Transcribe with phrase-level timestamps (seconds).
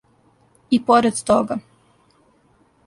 [0.71, 1.59] и поред тога